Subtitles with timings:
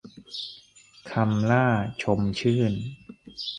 [1.11, 1.65] คำหล้า
[2.03, 2.73] ชมชื่น